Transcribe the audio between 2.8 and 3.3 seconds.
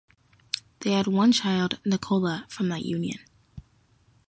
union.